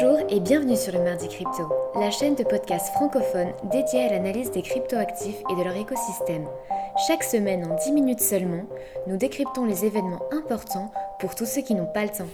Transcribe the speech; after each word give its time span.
Bonjour 0.00 0.20
et 0.28 0.38
bienvenue 0.38 0.76
sur 0.76 0.92
le 0.92 1.02
Mardi 1.02 1.26
Crypto, 1.28 1.68
la 1.96 2.12
chaîne 2.12 2.36
de 2.36 2.44
podcast 2.44 2.92
francophone 2.94 3.52
dédiée 3.64 4.02
à 4.02 4.10
l'analyse 4.10 4.52
des 4.52 4.62
cryptoactifs 4.62 5.40
et 5.50 5.56
de 5.56 5.64
leur 5.64 5.74
écosystème. 5.74 6.46
Chaque 7.08 7.24
semaine, 7.24 7.66
en 7.66 7.74
10 7.74 7.92
minutes 7.92 8.20
seulement, 8.20 8.68
nous 9.08 9.16
décryptons 9.16 9.64
les 9.64 9.84
événements 9.84 10.22
importants 10.30 10.92
pour 11.18 11.34
tous 11.34 11.46
ceux 11.46 11.62
qui 11.62 11.74
n'ont 11.74 11.90
pas 11.92 12.04
le 12.04 12.10
temps. 12.10 12.28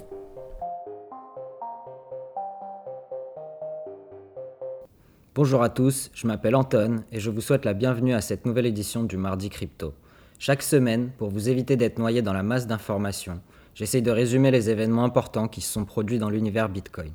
Bonjour 5.35 5.63
à 5.63 5.71
tous, 5.71 6.11
je 6.13 6.27
m'appelle 6.27 6.57
Anton 6.57 7.03
et 7.13 7.21
je 7.21 7.31
vous 7.31 7.41
souhaite 7.41 7.65
la 7.65 7.73
bienvenue 7.73 8.13
à 8.13 8.21
cette 8.21 8.45
nouvelle 8.45 8.67
édition 8.67 9.05
du 9.05 9.17
Mardi 9.17 9.49
Crypto. 9.49 9.95
Chaque 10.39 10.63
semaine, 10.63 11.13
pour 11.17 11.31
vous 11.31 11.49
éviter 11.49 11.77
d'être 11.77 11.99
noyé 11.99 12.21
dans 12.21 12.35
la 12.35 12.43
masse 12.43 12.67
d'informations, 12.67 13.41
j'essaye 13.75 14.03
de 14.03 14.11
résumer 14.11 14.51
les 14.51 14.69
événements 14.69 15.05
importants 15.05 15.49
qui 15.49 15.63
se 15.63 15.73
sont 15.73 15.87
produits 15.87 16.19
dans 16.19 16.29
l'univers 16.29 16.69
Bitcoin. 16.69 17.13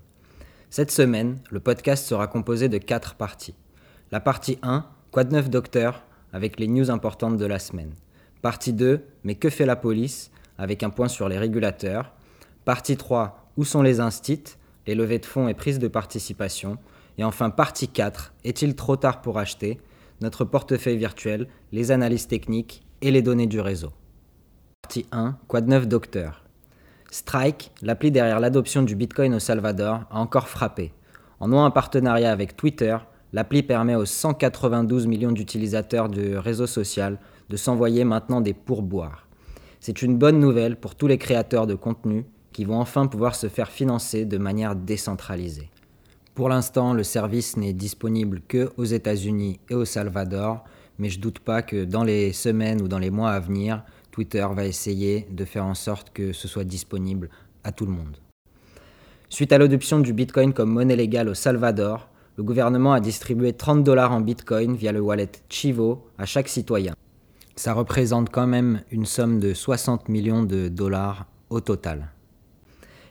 Cette 0.71 0.91
semaine, 0.91 1.39
le 1.49 1.59
podcast 1.59 2.05
sera 2.05 2.27
composé 2.27 2.69
de 2.69 2.77
quatre 2.77 3.15
parties. 3.15 3.55
La 4.11 4.19
partie 4.19 4.59
1, 4.61 4.85
Quoi 5.09 5.23
de 5.23 5.33
neuf 5.33 5.49
docteur, 5.49 6.03
avec 6.31 6.59
les 6.59 6.67
news 6.67 6.91
importantes 6.91 7.37
de 7.37 7.45
la 7.47 7.57
semaine. 7.57 7.95
Partie 8.43 8.71
2, 8.71 9.03
Mais 9.23 9.33
que 9.33 9.49
fait 9.49 9.65
la 9.65 9.75
police, 9.75 10.29
avec 10.59 10.83
un 10.83 10.91
point 10.91 11.07
sur 11.07 11.27
les 11.27 11.39
régulateurs. 11.39 12.13
Partie 12.65 12.97
3, 12.97 13.51
Où 13.57 13.65
sont 13.65 13.81
les 13.81 13.99
instits, 13.99 14.43
les 14.85 14.93
levées 14.93 15.17
de 15.17 15.25
fonds 15.25 15.47
et 15.47 15.55
prises 15.55 15.79
de 15.79 15.87
participation. 15.87 16.77
Et 17.17 17.23
enfin, 17.23 17.49
partie 17.49 17.87
4, 17.87 18.35
Est-il 18.43 18.75
trop 18.75 18.95
tard 18.95 19.21
pour 19.21 19.39
acheter 19.39 19.81
Notre 20.21 20.45
portefeuille 20.45 20.97
virtuel, 20.97 21.47
les 21.71 21.89
analyses 21.89 22.27
techniques 22.27 22.85
et 23.01 23.09
les 23.09 23.23
données 23.23 23.47
du 23.47 23.59
réseau. 23.59 23.91
Partie 24.83 25.07
1, 25.11 25.35
Quoi 25.47 25.61
de 25.61 25.69
neuf 25.69 25.87
docteur 25.87 26.43
Strike, 27.11 27.71
l'appli 27.81 28.11
derrière 28.11 28.39
l'adoption 28.39 28.83
du 28.83 28.95
Bitcoin 28.95 29.33
au 29.33 29.39
Salvador, 29.39 30.01
a 30.11 30.19
encore 30.19 30.47
frappé. 30.47 30.93
En 31.39 31.47
nouant 31.47 31.65
un 31.65 31.71
partenariat 31.71 32.31
avec 32.31 32.55
Twitter, 32.55 32.97
l'appli 33.33 33.63
permet 33.63 33.95
aux 33.95 34.05
192 34.05 35.07
millions 35.07 35.31
d'utilisateurs 35.31 36.09
du 36.09 36.37
réseau 36.37 36.67
social 36.67 37.17
de 37.49 37.57
s'envoyer 37.57 38.03
maintenant 38.03 38.41
des 38.41 38.53
pourboires. 38.53 39.27
C'est 39.79 40.01
une 40.01 40.17
bonne 40.17 40.39
nouvelle 40.39 40.75
pour 40.75 40.95
tous 40.95 41.07
les 41.07 41.17
créateurs 41.17 41.65
de 41.65 41.73
contenu 41.73 42.25
qui 42.51 42.65
vont 42.65 42.79
enfin 42.79 43.07
pouvoir 43.07 43.35
se 43.35 43.47
faire 43.47 43.69
financer 43.69 44.25
de 44.25 44.37
manière 44.37 44.75
décentralisée. 44.75 45.69
Pour 46.35 46.49
l'instant, 46.49 46.93
le 46.93 47.03
service 47.03 47.57
n'est 47.57 47.73
disponible 47.73 48.41
que 48.47 48.71
aux 48.77 48.85
États-Unis 48.85 49.59
et 49.69 49.75
au 49.75 49.85
Salvador, 49.85 50.63
mais 50.97 51.09
je 51.09 51.19
doute 51.19 51.39
pas 51.39 51.61
que 51.61 51.85
dans 51.85 52.03
les 52.03 52.33
semaines 52.33 52.81
ou 52.81 52.87
dans 52.87 52.99
les 52.99 53.09
mois 53.09 53.31
à 53.31 53.39
venir, 53.39 53.83
Twitter 54.19 54.45
va 54.53 54.65
essayer 54.65 55.25
de 55.31 55.45
faire 55.45 55.63
en 55.63 55.75
sorte 55.75 56.09
que 56.13 56.33
ce 56.33 56.49
soit 56.49 56.65
disponible 56.65 57.29
à 57.63 57.71
tout 57.71 57.85
le 57.85 57.93
monde. 57.93 58.17
Suite 59.29 59.53
à 59.53 59.57
l'adoption 59.57 60.01
du 60.01 60.11
Bitcoin 60.11 60.51
comme 60.51 60.73
monnaie 60.73 60.97
légale 60.97 61.29
au 61.29 61.33
Salvador, 61.33 62.09
le 62.35 62.43
gouvernement 62.43 62.91
a 62.91 62.99
distribué 62.99 63.53
30 63.53 63.81
dollars 63.81 64.11
en 64.11 64.19
Bitcoin 64.19 64.75
via 64.75 64.91
le 64.91 64.99
wallet 64.99 65.31
Chivo 65.47 66.05
à 66.17 66.25
chaque 66.25 66.49
citoyen. 66.49 66.95
Ça 67.55 67.71
représente 67.71 68.29
quand 68.29 68.45
même 68.45 68.81
une 68.91 69.05
somme 69.05 69.39
de 69.39 69.53
60 69.53 70.09
millions 70.09 70.43
de 70.43 70.67
dollars 70.67 71.25
au 71.49 71.61
total. 71.61 72.09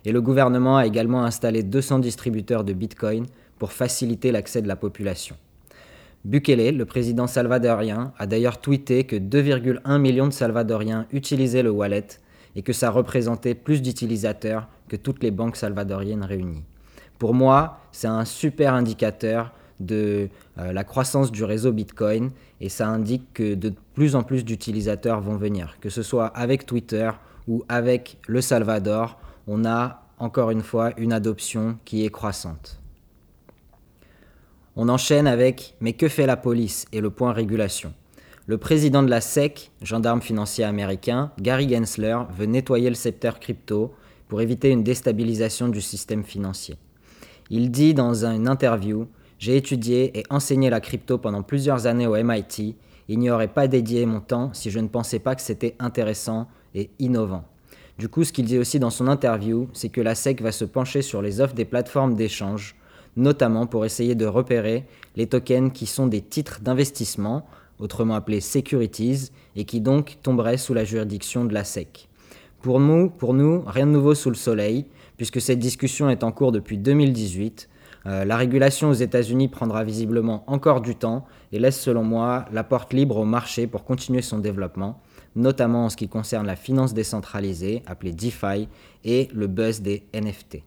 Et 0.05 0.13
le 0.13 0.21
gouvernement 0.21 0.77
a 0.77 0.85
également 0.85 1.25
installé 1.25 1.63
200 1.63 2.01
distributeurs 2.01 2.65
de 2.65 2.75
Bitcoin 2.75 3.25
pour 3.59 3.73
faciliter 3.73 4.31
l'accès 4.31 4.61
de 4.61 4.69
la 4.69 4.77
population. 4.77 5.37
Bukele, 6.29 6.77
le 6.77 6.85
président 6.85 7.27
salvadorien, 7.27 8.13
a 8.19 8.27
d'ailleurs 8.27 8.61
tweeté 8.61 9.05
que 9.05 9.17
2,1 9.17 9.99
millions 9.99 10.27
de 10.27 10.33
Salvadoriens 10.33 11.07
utilisaient 11.11 11.63
le 11.63 11.71
wallet 11.71 12.07
et 12.55 12.61
que 12.61 12.75
ça 12.75 12.91
représentait 12.91 13.55
plus 13.55 13.81
d'utilisateurs 13.81 14.69
que 14.89 14.97
toutes 14.97 15.23
les 15.23 15.31
banques 15.31 15.57
salvadoriennes 15.57 16.25
réunies. 16.25 16.65
Pour 17.19 17.33
moi, 17.33 17.79
c'est 17.93 18.09
un 18.09 18.27
super 18.27 18.75
indicateur 18.75 19.55
de 19.81 20.29
euh, 20.59 20.73
la 20.75 20.85
croissance 20.85 21.33
du 21.33 21.45
réseau 21.45 21.73
Bitcoin 21.73 22.31
et 22.61 22.69
ça 22.69 22.89
indique 22.89 23.33
que 23.33 23.55
de 23.55 23.73
plus 23.95 24.15
en 24.15 24.23
plus 24.23 24.45
d'utilisateurs 24.45 25.23
vont 25.23 25.37
venir. 25.37 25.79
Que 25.81 25.89
ce 25.89 26.03
soit 26.03 26.27
avec 26.27 26.67
Twitter 26.67 27.11
ou 27.47 27.65
avec 27.71 28.19
le 28.27 28.43
Salvador, 28.43 29.19
on 29.47 29.65
a 29.65 30.03
encore 30.19 30.51
une 30.51 30.63
fois 30.63 30.93
une 30.99 31.15
adoption 31.15 31.79
qui 31.87 32.05
est 32.05 32.11
croissante. 32.11 32.78
On 34.81 34.89
enchaîne 34.89 35.27
avec 35.27 35.75
Mais 35.81 35.93
que 35.95 36.07
fait 36.07 36.25
la 36.25 36.37
police? 36.37 36.87
et 36.93 37.01
le 37.01 37.11
point 37.11 37.33
régulation. 37.33 37.93
Le 38.47 38.59
président 38.59 39.03
de 39.03 39.11
la 39.11 39.21
SEC, 39.21 39.73
gendarme 39.83 40.23
financier 40.23 40.63
américain, 40.63 41.33
Gary 41.41 41.69
Gensler, 41.69 42.17
veut 42.31 42.47
nettoyer 42.47 42.89
le 42.89 42.95
secteur 42.95 43.41
crypto 43.41 43.93
pour 44.29 44.41
éviter 44.41 44.71
une 44.71 44.85
déstabilisation 44.85 45.67
du 45.67 45.81
système 45.81 46.23
financier. 46.23 46.77
Il 47.51 47.73
dit 47.73 47.93
dans 47.93 48.25
une 48.25 48.47
interview 48.47 49.09
J'ai 49.41 49.57
étudié 49.57 50.17
et 50.17 50.23
enseigné 50.31 50.71
la 50.71 50.79
crypto 50.81 51.19
pendant 51.19 51.43
plusieurs 51.43 51.89
années 51.89 52.07
au 52.07 52.15
MIT. 52.15 52.77
Il 53.09 53.19
n'y 53.19 53.31
aurait 53.31 53.49
pas 53.49 53.67
dédié 53.67 54.07
mon 54.07 54.21
temps 54.21 54.51
si 54.55 54.71
je 54.71 54.79
ne 54.79 54.87
pensais 54.87 55.19
pas 55.19 55.35
que 55.35 55.43
c'était 55.43 55.75
intéressant 55.81 56.47
et 56.77 56.91
innovant. 57.01 57.43
Du 57.99 58.09
coup, 58.09 58.23
ce 58.23 58.33
qu'il 58.33 58.45
dit 58.45 58.59
aussi 58.59 58.79
dans 58.79 58.91
son 58.91 59.09
interview, 59.09 59.69
c'est 59.73 59.89
que 59.89 60.01
la 60.01 60.15
SEC 60.15 60.41
va 60.41 60.53
se 60.53 60.65
pencher 60.65 61.03
sur 61.03 61.21
les 61.21 61.41
offres 61.41 61.55
des 61.55 61.65
plateformes 61.65 62.15
d'échange 62.15 62.77
notamment 63.17 63.67
pour 63.67 63.85
essayer 63.85 64.15
de 64.15 64.27
repérer 64.27 64.85
les 65.17 65.27
tokens 65.27 65.73
qui 65.73 65.87
sont 65.87 66.07
des 66.07 66.21
titres 66.21 66.61
d'investissement, 66.61 67.47
autrement 67.79 68.15
appelés 68.15 68.41
securities, 68.41 69.31
et 69.57 69.65
qui 69.65 69.81
donc 69.81 70.19
tomberaient 70.23 70.57
sous 70.57 70.75
la 70.75 70.85
juridiction 70.85 71.45
de 71.45 71.55
la 71.55 71.65
SEC. 71.65 72.09
Pour 72.63 72.81
nous, 72.81 73.13
rien 73.67 73.87
de 73.87 73.93
nouveau 73.93 74.15
sous 74.15 74.31
le 74.31 74.37
soleil, 74.37 74.87
puisque 75.17 75.41
cette 75.41 75.59
discussion 75.59 76.11
est 76.11 76.25
en 76.25 76.33
cours 76.33 76.53
depuis 76.53 76.79
2018. 76.79 77.69
Euh, 78.07 78.25
la 78.25 78.37
régulation 78.37 78.89
aux 78.89 78.95
États-Unis 78.95 79.49
prendra 79.49 79.85
visiblement 79.85 80.45
encore 80.47 80.81
du 80.81 80.95
temps 80.95 81.27
et 81.53 81.59
laisse 81.59 81.81
selon 81.81 82.05
moi 82.05 82.47
la 82.53 82.65
porte 82.65 82.93
libre 82.93 83.17
au 83.17 83.25
marché 83.25 83.67
pour 83.67 83.85
continuer 83.85 84.23
son 84.23 84.39
développement, 84.39 85.01
notamment 85.37 85.87
en 85.87 85.89
ce 85.89 85.97
qui 85.97 86.09
concerne 86.09 86.47
la 86.47 86.57
finance 86.57 86.95
décentralisée, 86.95 87.83
appelée 87.87 88.13
DeFi, 88.13 88.69
et 89.05 89.29
le 89.33 89.47
buzz 89.47 89.81
des 89.81 90.05
NFT. 90.15 90.63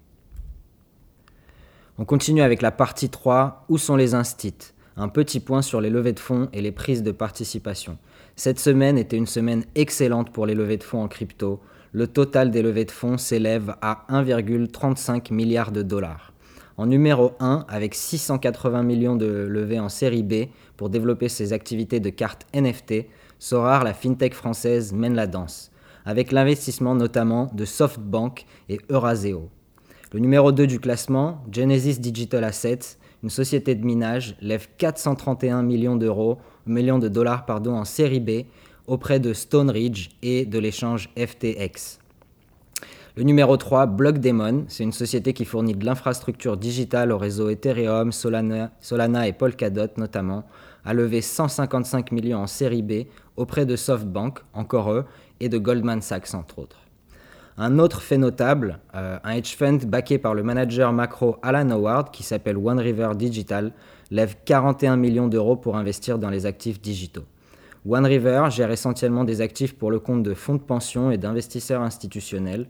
On 2.01 2.05
continue 2.05 2.41
avec 2.41 2.63
la 2.63 2.71
partie 2.71 3.09
3, 3.09 3.65
où 3.69 3.77
sont 3.77 3.95
les 3.95 4.15
instits? 4.15 4.73
Un 4.97 5.07
petit 5.07 5.39
point 5.39 5.61
sur 5.61 5.81
les 5.81 5.91
levées 5.91 6.13
de 6.13 6.19
fonds 6.19 6.49
et 6.51 6.59
les 6.59 6.71
prises 6.71 7.03
de 7.03 7.11
participation. 7.11 7.99
Cette 8.35 8.57
semaine 8.57 8.97
était 8.97 9.17
une 9.17 9.27
semaine 9.27 9.65
excellente 9.75 10.31
pour 10.31 10.47
les 10.47 10.55
levées 10.55 10.77
de 10.77 10.83
fonds 10.83 11.03
en 11.03 11.07
crypto. 11.07 11.59
Le 11.91 12.07
total 12.07 12.49
des 12.49 12.63
levées 12.63 12.85
de 12.85 12.91
fonds 12.91 13.19
s'élève 13.19 13.75
à 13.83 14.07
1,35 14.09 15.31
milliard 15.31 15.71
de 15.71 15.83
dollars. 15.83 16.33
En 16.75 16.87
numéro 16.87 17.33
1, 17.39 17.67
avec 17.69 17.93
680 17.93 18.81
millions 18.81 19.15
de 19.15 19.27
levées 19.27 19.79
en 19.79 19.89
série 19.89 20.23
B 20.23 20.45
pour 20.77 20.89
développer 20.89 21.29
ses 21.29 21.53
activités 21.53 21.99
de 21.99 22.09
cartes 22.09 22.47
NFT, 22.55 23.05
Sorar, 23.37 23.83
la 23.83 23.93
fintech 23.93 24.33
française, 24.33 24.91
mène 24.91 25.13
la 25.13 25.27
danse, 25.27 25.71
avec 26.05 26.31
l'investissement 26.31 26.95
notamment 26.95 27.51
de 27.53 27.63
SoftBank 27.63 28.47
et 28.69 28.79
Euraseo. 28.89 29.51
Le 30.13 30.19
numéro 30.19 30.51
2 30.51 30.67
du 30.67 30.81
classement, 30.81 31.41
Genesis 31.53 32.01
Digital 32.01 32.43
Assets, 32.43 32.97
une 33.23 33.29
société 33.29 33.75
de 33.75 33.85
minage, 33.85 34.35
lève 34.41 34.67
431 34.77 35.63
millions 35.63 35.95
d'euros, 35.95 36.37
millions 36.65 36.99
de 36.99 37.07
dollars 37.07 37.45
pardon, 37.45 37.75
en 37.75 37.85
série 37.85 38.19
B 38.19 38.45
auprès 38.87 39.21
de 39.21 39.31
Stone 39.31 39.69
Ridge 39.69 40.09
et 40.21 40.45
de 40.45 40.59
l'échange 40.59 41.07
FTX. 41.17 41.99
Le 43.15 43.23
numéro 43.23 43.55
3, 43.55 43.85
Blockdaemon, 43.85 44.65
c'est 44.67 44.83
une 44.83 44.91
société 44.91 45.31
qui 45.31 45.45
fournit 45.45 45.75
de 45.75 45.85
l'infrastructure 45.85 46.57
digitale 46.57 47.13
au 47.13 47.17
réseau 47.17 47.49
Ethereum, 47.49 48.11
Solana, 48.11 48.71
Solana 48.81 49.29
et 49.29 49.33
Polkadot 49.33 49.93
notamment, 49.95 50.43
a 50.83 50.93
levé 50.93 51.21
155 51.21 52.11
millions 52.11 52.39
en 52.39 52.47
série 52.47 52.81
B 52.81 53.07
auprès 53.37 53.65
de 53.65 53.77
SoftBank, 53.77 54.39
encore 54.53 54.91
eux, 54.91 55.05
et 55.39 55.47
de 55.47 55.57
Goldman 55.57 56.01
Sachs 56.01 56.33
entre 56.33 56.59
autres. 56.59 56.90
Un 57.57 57.79
autre 57.79 58.01
fait 58.01 58.17
notable, 58.17 58.79
euh, 58.95 59.19
un 59.23 59.31
hedge 59.31 59.55
fund 59.55 59.79
backé 59.85 60.17
par 60.17 60.33
le 60.33 60.43
manager 60.43 60.93
macro 60.93 61.37
Alan 61.41 61.69
Howard, 61.69 62.11
qui 62.11 62.23
s'appelle 62.23 62.57
One 62.57 62.79
River 62.79 63.09
Digital, 63.15 63.73
lève 64.09 64.35
41 64.45 64.95
millions 64.95 65.27
d'euros 65.27 65.57
pour 65.57 65.75
investir 65.75 66.17
dans 66.17 66.29
les 66.29 66.45
actifs 66.45 66.81
digitaux. 66.81 67.25
One 67.87 68.05
River 68.05 68.47
gère 68.49 68.71
essentiellement 68.71 69.23
des 69.23 69.41
actifs 69.41 69.75
pour 69.75 69.91
le 69.91 69.99
compte 69.99 70.23
de 70.23 70.33
fonds 70.33 70.55
de 70.55 70.61
pension 70.61 71.11
et 71.11 71.17
d'investisseurs 71.17 71.81
institutionnels. 71.81 72.67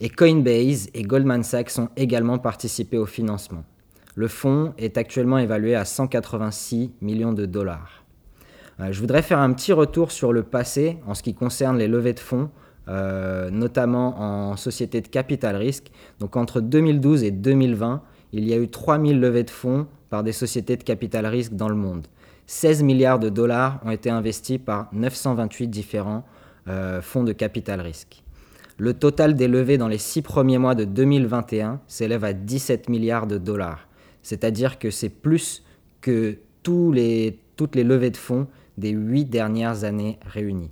Et 0.00 0.10
Coinbase 0.10 0.88
et 0.94 1.02
Goldman 1.02 1.44
Sachs 1.44 1.78
ont 1.78 1.88
également 1.96 2.38
participé 2.38 2.98
au 2.98 3.06
financement. 3.06 3.64
Le 4.14 4.28
fonds 4.28 4.74
est 4.76 4.98
actuellement 4.98 5.38
évalué 5.38 5.74
à 5.74 5.84
186 5.84 6.90
millions 7.00 7.32
de 7.32 7.46
dollars. 7.46 8.04
Euh, 8.80 8.90
je 8.90 9.00
voudrais 9.00 9.22
faire 9.22 9.38
un 9.38 9.52
petit 9.52 9.72
retour 9.72 10.10
sur 10.10 10.32
le 10.32 10.42
passé 10.42 10.98
en 11.06 11.14
ce 11.14 11.22
qui 11.22 11.34
concerne 11.34 11.78
les 11.78 11.88
levées 11.88 12.12
de 12.12 12.20
fonds 12.20 12.50
euh, 12.88 13.50
notamment 13.50 14.20
en 14.20 14.56
société 14.56 15.00
de 15.00 15.08
capital 15.08 15.56
risque. 15.56 15.90
Donc 16.18 16.36
entre 16.36 16.60
2012 16.60 17.22
et 17.22 17.30
2020, 17.30 18.02
il 18.32 18.48
y 18.48 18.52
a 18.52 18.56
eu 18.56 18.68
3000 18.68 19.20
levées 19.20 19.44
de 19.44 19.50
fonds 19.50 19.86
par 20.10 20.22
des 20.22 20.32
sociétés 20.32 20.76
de 20.76 20.82
capital 20.82 21.26
risque 21.26 21.52
dans 21.52 21.68
le 21.68 21.74
monde. 21.76 22.06
16 22.46 22.82
milliards 22.82 23.18
de 23.18 23.28
dollars 23.28 23.80
ont 23.84 23.90
été 23.90 24.10
investis 24.10 24.58
par 24.58 24.88
928 24.92 25.68
différents 25.68 26.24
euh, 26.68 27.00
fonds 27.00 27.24
de 27.24 27.32
capital 27.32 27.80
risque. 27.80 28.22
Le 28.78 28.94
total 28.94 29.34
des 29.34 29.48
levées 29.48 29.78
dans 29.78 29.88
les 29.88 29.98
six 29.98 30.22
premiers 30.22 30.58
mois 30.58 30.74
de 30.74 30.84
2021 30.84 31.80
s'élève 31.86 32.24
à 32.24 32.32
17 32.32 32.88
milliards 32.88 33.26
de 33.26 33.38
dollars. 33.38 33.86
C'est-à-dire 34.22 34.78
que 34.78 34.90
c'est 34.90 35.08
plus 35.08 35.62
que 36.00 36.38
toutes 36.62 36.94
les 36.94 37.84
levées 37.84 38.10
de 38.10 38.16
fonds 38.16 38.48
des 38.76 38.90
huit 38.90 39.26
dernières 39.26 39.84
années 39.84 40.18
réunies. 40.24 40.70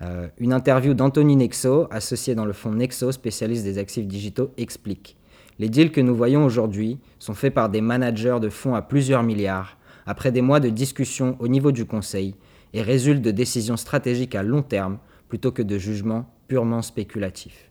Euh, 0.00 0.28
une 0.38 0.52
interview 0.52 0.94
d'Anthony 0.94 1.36
Nexo, 1.36 1.88
associé 1.90 2.34
dans 2.34 2.44
le 2.44 2.52
fonds 2.52 2.72
Nexo, 2.72 3.10
spécialiste 3.10 3.64
des 3.64 3.78
actifs 3.78 4.06
digitaux, 4.06 4.52
explique 4.56 5.16
Les 5.58 5.68
deals 5.68 5.90
que 5.90 6.00
nous 6.00 6.14
voyons 6.14 6.44
aujourd'hui 6.44 6.98
sont 7.18 7.34
faits 7.34 7.52
par 7.52 7.68
des 7.68 7.80
managers 7.80 8.38
de 8.40 8.48
fonds 8.48 8.74
à 8.74 8.82
plusieurs 8.82 9.24
milliards, 9.24 9.76
après 10.06 10.30
des 10.30 10.40
mois 10.40 10.60
de 10.60 10.68
discussions 10.68 11.36
au 11.40 11.48
niveau 11.48 11.72
du 11.72 11.84
conseil, 11.84 12.36
et 12.74 12.82
résultent 12.82 13.22
de 13.22 13.30
décisions 13.30 13.76
stratégiques 13.76 14.34
à 14.34 14.42
long 14.42 14.62
terme 14.62 14.98
plutôt 15.28 15.50
que 15.50 15.62
de 15.62 15.78
jugements 15.78 16.30
purement 16.46 16.82
spéculatifs. 16.82 17.70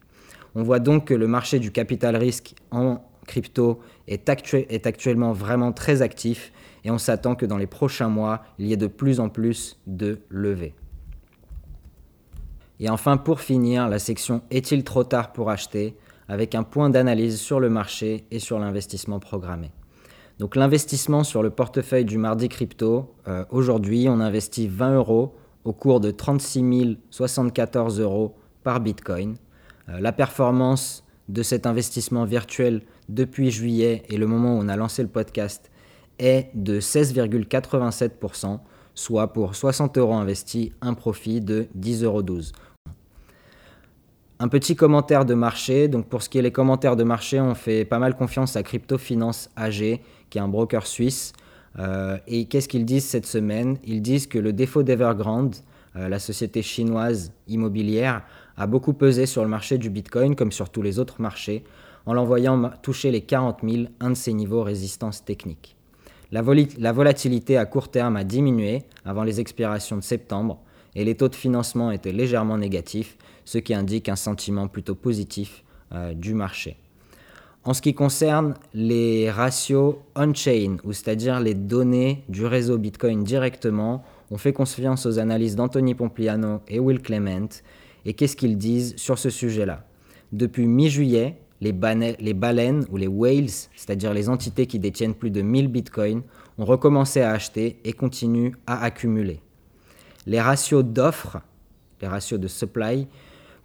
On 0.54 0.64
voit 0.64 0.80
donc 0.80 1.06
que 1.06 1.14
le 1.14 1.28
marché 1.28 1.60
du 1.60 1.72
capital 1.72 2.16
risque 2.16 2.56
en 2.72 3.04
crypto 3.26 3.80
est, 4.08 4.30
est 4.54 4.88
actuellement 4.88 5.34
vraiment 5.34 5.72
très 5.72 6.02
actif 6.02 6.52
et 6.84 6.92
on 6.92 6.98
s'attend 6.98 7.36
que 7.36 7.46
dans 7.46 7.58
les 7.58 7.68
prochains 7.68 8.10
mois, 8.10 8.44
il 8.58 8.68
y 8.68 8.74
ait 8.74 8.78
de 8.78 8.88
plus 8.88 9.20
en 9.20 9.30
plus 9.30 9.78
de 9.86 10.20
levées. 10.30 10.74
Et 12.80 12.90
enfin, 12.90 13.18
pour 13.18 13.42
finir, 13.42 13.90
la 13.90 14.00
section 14.00 14.42
Est-il 14.52 14.84
trop 14.84 15.04
tard 15.04 15.34
pour 15.34 15.50
acheter 15.50 15.96
avec 16.28 16.56
un 16.56 16.64
point 16.64 16.90
d'analyse 16.90 17.40
sur 17.40 17.60
le 17.60 17.70
marché 17.70 18.26
et 18.32 18.40
sur 18.40 18.60
l'investissement 18.60 19.20
programmé. 19.20 19.72
Donc 20.40 20.56
l'investissement 20.56 21.24
sur 21.24 21.42
le 21.42 21.50
portefeuille 21.50 22.06
du 22.06 22.18
mardi 22.18 22.50
crypto, 22.50 23.16
euh, 23.28 23.44
aujourd'hui 23.50 24.08
on 24.08 24.20
investit 24.20 24.68
20 24.68 24.96
euros 24.96 25.36
au 25.64 25.74
cours 25.74 26.00
de 26.00 26.12
36 26.12 26.98
074 27.10 28.00
euros 28.00 28.36
par 28.64 28.80
Bitcoin. 28.80 29.38
Euh, 29.90 30.00
la 30.00 30.12
performance 30.12 31.04
de 31.28 31.44
cet 31.44 31.66
investissement 31.66 32.26
virtuel 32.26 32.84
depuis 33.10 33.52
juillet 33.52 34.04
et 34.10 34.18
le 34.18 34.28
moment 34.28 34.58
où 34.58 34.62
on 34.62 34.70
a 34.70 34.76
lancé 34.76 35.02
le 35.02 35.10
podcast 35.10 35.72
est 36.20 36.50
de 36.54 36.80
16,87%, 36.80 38.60
soit 38.94 39.34
pour 39.34 39.56
60 39.56 39.98
euros 39.98 40.16
investis, 40.16 40.70
un 40.82 40.94
profit 40.94 41.42
de 41.42 41.68
10,12 41.78 42.04
euros. 42.04 42.24
Un 44.40 44.50
petit 44.50 44.76
commentaire 44.76 45.26
de 45.26 45.34
marché. 45.34 45.88
Donc 45.88 46.08
pour 46.08 46.22
ce 46.22 46.30
qui 46.30 46.38
est 46.38 46.44
les 46.44 46.52
commentaires 46.52 46.96
de 46.96 47.04
marché, 47.04 47.40
on 47.42 47.56
fait 47.56 47.86
pas 47.86 47.98
mal 47.98 48.16
confiance 48.16 48.56
à 48.56 48.62
Crypto 48.62 49.00
Finance 49.00 49.50
AG, 49.56 50.00
qui 50.30 50.38
est 50.38 50.42
un 50.42 50.48
broker 50.48 50.86
suisse. 50.86 51.34
Euh, 51.80 52.18
et 52.28 52.46
qu'est-ce 52.46 52.68
qu'ils 52.68 52.86
disent 52.86 53.06
cette 53.06 53.26
semaine? 53.26 53.78
Ils 53.84 54.02
disent 54.02 54.28
que 54.28 54.38
le 54.38 54.54
défaut 54.54 54.84
d'Evergrande, 54.84 55.56
euh, 55.96 56.08
la 56.08 56.20
société 56.20 56.62
chinoise 56.62 57.32
immobilière, 57.48 58.22
a 58.58 58.68
beaucoup 58.68 58.94
pesé 58.94 59.26
sur 59.26 59.42
le 59.42 59.50
marché 59.50 59.80
du 59.80 59.90
Bitcoin, 59.90 60.36
comme 60.36 60.52
sur 60.52 60.70
tous 60.70 60.84
les 60.84 61.00
autres 61.00 61.20
marchés, 61.20 61.64
en 62.06 62.14
l'envoyant 62.14 62.72
toucher 62.84 63.10
les 63.10 63.22
40 63.22 63.60
000, 63.64 63.86
un 64.00 64.12
de 64.12 64.16
ses 64.16 64.34
niveaux 64.34 64.64
résistance 64.64 65.26
technique. 65.26 65.76
La, 66.32 66.42
la 66.78 66.92
volatilité 66.92 67.58
à 67.58 67.66
court 67.66 67.90
terme 67.90 68.18
a 68.18 68.24
diminué 68.24 68.84
avant 69.06 69.24
les 69.24 69.40
expirations 69.40 69.98
de 69.98 70.04
septembre, 70.04 70.60
et 70.96 71.04
les 71.04 71.16
taux 71.16 71.30
de 71.30 71.36
financement 71.36 71.92
étaient 71.92 72.12
légèrement 72.12 72.58
négatifs, 72.58 73.18
ce 73.48 73.60
qui 73.60 73.74
indique 73.74 74.10
un 74.10 74.18
sentiment 74.18 74.68
plutôt 74.68 74.94
positif 74.94 75.64
euh, 75.94 76.14
du 76.14 76.34
marché. 76.34 76.76
En 77.64 77.74
ce 77.74 77.82
qui 77.82 77.94
concerne 77.94 78.56
les 78.74 79.32
ratios 79.32 79.96
on-chain, 80.18 80.76
ou 80.84 80.92
c'est-à-dire 80.92 81.40
les 81.40 81.54
données 81.54 82.26
du 82.28 82.46
réseau 82.46 82.78
Bitcoin 82.78 83.24
directement, 83.24 84.04
on 84.32 84.38
fait 84.38 84.52
confiance 84.52 85.06
aux 85.06 85.18
analyses 85.18 85.56
d'Anthony 85.56 85.96
Pompliano 85.96 86.60
et 86.68 86.80
Will 86.80 87.02
Clement. 87.02 87.48
Et 88.04 88.14
qu'est-ce 88.14 88.36
qu'ils 88.36 88.58
disent 88.58 88.98
sur 88.98 89.18
ce 89.18 89.30
sujet-là? 89.30 89.86
Depuis 90.34 90.68
mi-juillet, 90.68 91.38
les, 91.62 91.72
baleines 91.72 92.86
ou 92.92 92.98
les 92.98 93.08
whales, 93.08 93.48
c'est-à-dire 93.48 94.14
les 94.14 94.28
entités 94.28 94.68
qui 94.68 94.78
détiennent 94.78 95.16
plus 95.16 95.32
de 95.32 95.42
1000 95.42 95.70
bitcoins, 95.70 96.22
ont 96.58 96.66
recommencé 96.66 97.22
à 97.22 97.32
acheter 97.32 97.80
et 97.86 97.94
continuent 97.94 98.52
à 98.66 98.84
accumuler. 98.84 99.40
Les 100.26 100.42
ratios 100.42 100.84
d'offres, 100.84 101.38
les 102.02 102.10
ratios 102.10 102.42
de 102.42 102.50
supply, 102.50 103.08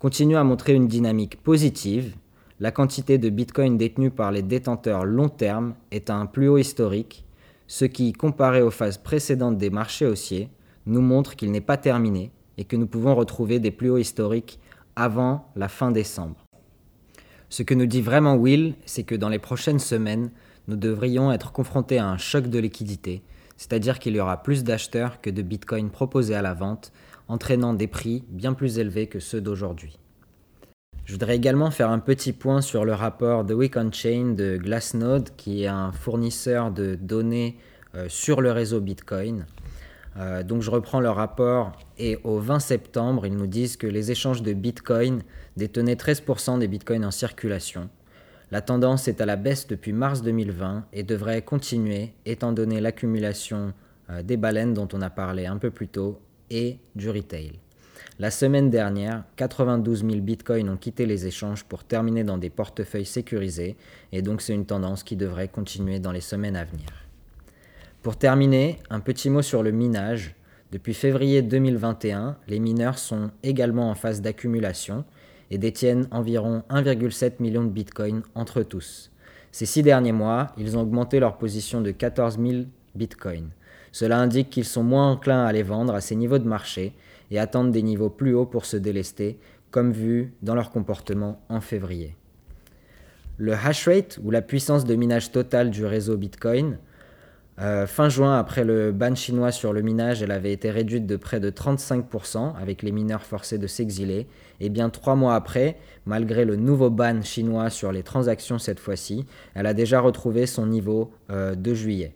continuent 0.02 0.36
à 0.36 0.42
montrer 0.42 0.74
une 0.74 0.88
dynamique 0.88 1.40
positive. 1.44 2.16
La 2.58 2.72
quantité 2.72 3.18
de 3.18 3.30
bitcoin 3.30 3.78
détenue 3.78 4.10
par 4.10 4.32
les 4.32 4.42
détenteurs 4.42 5.04
long 5.04 5.28
terme 5.28 5.74
est 5.92 6.10
à 6.10 6.16
un 6.16 6.26
plus 6.26 6.48
haut 6.48 6.58
historique, 6.58 7.24
ce 7.68 7.84
qui, 7.84 8.12
comparé 8.12 8.62
aux 8.62 8.72
phases 8.72 8.98
précédentes 8.98 9.58
des 9.58 9.70
marchés 9.70 10.06
haussiers, 10.06 10.48
nous 10.86 11.02
montre 11.02 11.36
qu'il 11.36 11.52
n'est 11.52 11.60
pas 11.60 11.76
terminé 11.76 12.32
et 12.58 12.64
que 12.64 12.74
nous 12.74 12.88
pouvons 12.88 13.14
retrouver 13.14 13.60
des 13.60 13.70
plus 13.70 13.90
hauts 13.90 13.98
historiques 13.98 14.58
avant 14.96 15.46
la 15.54 15.68
fin 15.68 15.92
décembre. 15.92 16.46
Ce 17.48 17.62
que 17.62 17.74
nous 17.74 17.86
dit 17.86 18.02
vraiment 18.02 18.34
Will, 18.34 18.74
c'est 18.86 19.04
que 19.04 19.14
dans 19.14 19.28
les 19.28 19.38
prochaines 19.38 19.78
semaines, 19.78 20.32
nous 20.66 20.74
devrions 20.74 21.30
être 21.30 21.52
confrontés 21.52 21.98
à 21.98 22.08
un 22.08 22.18
choc 22.18 22.48
de 22.48 22.58
liquidité 22.58 23.22
c'est-à-dire 23.62 24.00
qu'il 24.00 24.16
y 24.16 24.20
aura 24.20 24.42
plus 24.42 24.64
d'acheteurs 24.64 25.20
que 25.20 25.30
de 25.30 25.40
Bitcoin 25.40 25.90
proposés 25.90 26.34
à 26.34 26.42
la 26.42 26.52
vente, 26.52 26.92
entraînant 27.32 27.72
des 27.72 27.86
prix 27.86 28.24
bien 28.28 28.52
plus 28.52 28.78
élevés 28.78 29.06
que 29.06 29.18
ceux 29.18 29.40
d'aujourd'hui. 29.40 29.98
Je 31.06 31.12
voudrais 31.12 31.34
également 31.34 31.70
faire 31.70 31.90
un 31.90 31.98
petit 31.98 32.32
point 32.32 32.60
sur 32.60 32.84
le 32.84 32.92
rapport 32.92 33.46
The 33.46 33.52
Week 33.52 33.74
on 33.76 33.90
Chain 33.90 34.34
de 34.36 34.58
Glassnode, 34.58 35.30
qui 35.36 35.64
est 35.64 35.66
un 35.66 35.92
fournisseur 35.92 36.70
de 36.70 36.94
données 36.94 37.56
euh, 37.94 38.06
sur 38.08 38.42
le 38.42 38.52
réseau 38.52 38.80
Bitcoin. 38.80 39.46
Euh, 40.18 40.42
donc 40.42 40.60
je 40.60 40.70
reprends 40.70 41.00
le 41.00 41.08
rapport 41.08 41.72
et 41.96 42.18
au 42.22 42.38
20 42.38 42.58
septembre, 42.58 43.26
ils 43.26 43.34
nous 43.34 43.46
disent 43.46 43.78
que 43.78 43.86
les 43.86 44.10
échanges 44.10 44.42
de 44.42 44.52
Bitcoin 44.52 45.22
détenaient 45.56 45.94
13% 45.94 46.58
des 46.58 46.68
Bitcoins 46.68 47.04
en 47.04 47.10
circulation, 47.10 47.88
la 48.52 48.60
tendance 48.60 49.08
est 49.08 49.22
à 49.22 49.26
la 49.26 49.36
baisse 49.36 49.66
depuis 49.66 49.94
mars 49.94 50.20
2020 50.20 50.84
et 50.92 51.02
devrait 51.02 51.40
continuer 51.40 52.12
étant 52.26 52.52
donné 52.52 52.82
l'accumulation 52.82 53.72
euh, 54.10 54.22
des 54.22 54.36
baleines 54.36 54.74
dont 54.74 54.88
on 54.92 55.00
a 55.00 55.08
parlé 55.08 55.46
un 55.46 55.56
peu 55.56 55.70
plus 55.70 55.88
tôt 55.88 56.20
et 56.52 56.78
du 56.94 57.10
retail. 57.10 57.58
La 58.18 58.30
semaine 58.30 58.70
dernière, 58.70 59.24
92 59.36 60.04
000 60.04 60.20
bitcoins 60.20 60.68
ont 60.68 60.76
quitté 60.76 61.06
les 61.06 61.26
échanges 61.26 61.64
pour 61.64 61.82
terminer 61.82 62.24
dans 62.24 62.38
des 62.38 62.50
portefeuilles 62.50 63.06
sécurisés 63.06 63.76
et 64.12 64.22
donc 64.22 64.42
c'est 64.42 64.54
une 64.54 64.66
tendance 64.66 65.02
qui 65.02 65.16
devrait 65.16 65.48
continuer 65.48 65.98
dans 65.98 66.12
les 66.12 66.20
semaines 66.20 66.54
à 66.54 66.64
venir. 66.64 66.86
Pour 68.02 68.16
terminer, 68.16 68.78
un 68.90 69.00
petit 69.00 69.30
mot 69.30 69.42
sur 69.42 69.62
le 69.62 69.72
minage. 69.72 70.34
Depuis 70.72 70.94
février 70.94 71.42
2021, 71.42 72.36
les 72.48 72.58
mineurs 72.58 72.98
sont 72.98 73.30
également 73.42 73.90
en 73.90 73.94
phase 73.94 74.20
d'accumulation 74.20 75.04
et 75.50 75.58
détiennent 75.58 76.06
environ 76.10 76.64
1,7 76.70 77.34
million 77.40 77.64
de 77.64 77.70
bitcoins 77.70 78.22
entre 78.34 78.62
tous. 78.62 79.10
Ces 79.52 79.66
six 79.66 79.82
derniers 79.82 80.12
mois, 80.12 80.48
ils 80.56 80.76
ont 80.76 80.80
augmenté 80.80 81.20
leur 81.20 81.38
position 81.38 81.80
de 81.80 81.90
14 81.90 82.38
000 82.38 82.62
bitcoins. 82.94 83.50
Cela 83.92 84.18
indique 84.18 84.50
qu'ils 84.50 84.64
sont 84.64 84.82
moins 84.82 85.12
enclins 85.12 85.44
à 85.44 85.52
les 85.52 85.62
vendre 85.62 85.94
à 85.94 86.00
ces 86.00 86.16
niveaux 86.16 86.38
de 86.38 86.48
marché 86.48 86.94
et 87.30 87.38
attendent 87.38 87.72
des 87.72 87.82
niveaux 87.82 88.10
plus 88.10 88.34
hauts 88.34 88.46
pour 88.46 88.64
se 88.64 88.76
délester, 88.76 89.38
comme 89.70 89.92
vu 89.92 90.32
dans 90.42 90.54
leur 90.54 90.70
comportement 90.70 91.40
en 91.48 91.60
février. 91.60 92.16
Le 93.38 93.54
hash 93.54 93.88
rate, 93.88 94.18
ou 94.22 94.30
la 94.30 94.42
puissance 94.42 94.84
de 94.84 94.94
minage 94.94 95.32
totale 95.32 95.70
du 95.70 95.84
réseau 95.84 96.16
Bitcoin, 96.16 96.78
euh, 97.60 97.86
fin 97.86 98.08
juin, 98.08 98.38
après 98.38 98.64
le 98.64 98.92
ban 98.92 99.14
chinois 99.14 99.52
sur 99.52 99.72
le 99.72 99.82
minage, 99.82 100.22
elle 100.22 100.30
avait 100.30 100.52
été 100.52 100.70
réduite 100.70 101.06
de 101.06 101.16
près 101.16 101.38
de 101.38 101.50
35%, 101.50 102.54
avec 102.60 102.82
les 102.82 102.92
mineurs 102.92 103.24
forcés 103.24 103.58
de 103.58 103.66
s'exiler. 103.66 104.26
Et 104.60 104.68
bien 104.68 104.90
trois 104.90 105.16
mois 105.16 105.34
après, 105.34 105.76
malgré 106.06 106.44
le 106.44 106.56
nouveau 106.56 106.88
ban 106.88 107.20
chinois 107.22 107.68
sur 107.68 107.92
les 107.92 108.02
transactions 108.02 108.58
cette 108.58 108.80
fois-ci, 108.80 109.26
elle 109.54 109.66
a 109.66 109.74
déjà 109.74 110.00
retrouvé 110.00 110.46
son 110.46 110.66
niveau 110.66 111.12
euh, 111.30 111.54
de 111.54 111.74
juillet. 111.74 112.14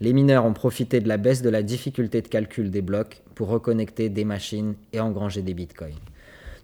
Les 0.00 0.12
mineurs 0.12 0.44
ont 0.44 0.52
profité 0.52 1.00
de 1.00 1.08
la 1.08 1.16
baisse 1.16 1.42
de 1.42 1.48
la 1.48 1.62
difficulté 1.62 2.20
de 2.22 2.28
calcul 2.28 2.70
des 2.70 2.82
blocs 2.82 3.22
pour 3.34 3.48
reconnecter 3.48 4.08
des 4.08 4.24
machines 4.24 4.74
et 4.92 5.00
engranger 5.00 5.42
des 5.42 5.54
bitcoins. 5.54 5.94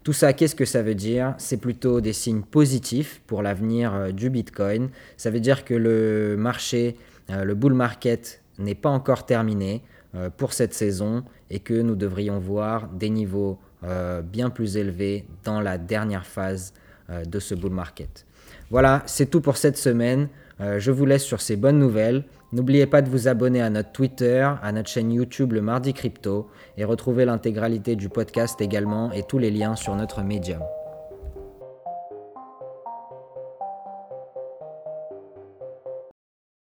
Tout 0.05 0.13
ça, 0.13 0.33
qu'est-ce 0.33 0.57
que 0.57 0.65
ça 0.65 0.83
veut 0.83 0.97
dire? 0.97 1.35
C'est 1.39 1.59
plutôt 1.59 2.01
des 2.01 2.13
signes 2.13 2.43
positifs 2.43 3.23
pour 3.29 3.41
l'avenir 3.41 3.95
euh, 3.95 4.11
du 4.11 4.31
Bitcoin. 4.31 4.91
Ça 5.17 5.31
veut 5.31 5.39
dire 5.39 5.65
que 5.65 5.75
le 5.75 6.37
marché 6.37 6.97
euh, 7.31 7.45
le 7.45 7.55
bull 7.55 7.73
market 7.73 8.43
n'est 8.59 8.75
pas 8.75 8.89
encore 8.89 9.27
terminé 9.27 9.83
euh, 10.17 10.29
pour 10.29 10.55
cette 10.55 10.75
saison 10.75 11.23
et 11.51 11.61
que 11.61 11.75
nous 11.75 11.95
devrions 11.95 12.41
voir 12.41 12.89
des 12.89 13.11
niveaux 13.11 13.59
bien 14.23 14.49
plus 14.49 14.77
élevés 14.77 15.25
dans 15.43 15.61
la 15.61 15.77
dernière 15.77 16.25
phase 16.25 16.73
de 17.27 17.41
ce 17.41 17.57
bull 17.57 17.73
market. 17.73 18.25
Voilà, 18.73 19.03
c'est 19.05 19.27
tout 19.27 19.43
pour 19.43 19.59
cette 19.59 19.77
semaine. 19.77 20.29
je 20.59 20.91
vous 20.91 21.05
laisse 21.05 21.25
sur 21.25 21.43
ces 21.43 21.57
bonnes 21.57 21.79
nouvelles. 21.79 22.25
N'oubliez 22.53 22.87
pas 22.87 23.03
de 23.03 23.11
vous 23.11 23.29
abonner 23.29 23.61
à 23.61 23.69
notre 23.69 23.93
Twitter, 23.93 24.49
à 24.63 24.73
notre 24.73 24.89
chaîne 24.89 25.13
YouTube 25.13 25.53
le 25.53 25.61
Mardi 25.61 25.93
Crypto 25.93 26.49
et 26.79 26.85
retrouver 26.85 27.27
l'intégralité 27.27 27.97
du 27.97 28.09
podcast 28.09 28.63
également 28.63 29.13
et 29.13 29.25
tous 29.25 29.39
les 29.39 29.51
liens 29.51 29.77
sur 29.77 29.95
notre 29.95 30.23
Medium. 30.23 30.63